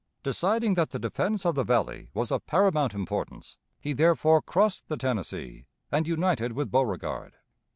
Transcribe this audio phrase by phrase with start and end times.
[0.23, 4.97] Deciding that the defense of the valley was of paramount importance, he therefore crossed the
[4.97, 7.33] Tennessee and united with Beauregard.